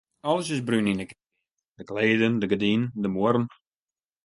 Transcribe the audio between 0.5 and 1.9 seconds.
is brún yn 'e keamer: de